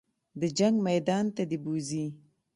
[0.39, 2.05] د جنګ میدان ته دې بوځي.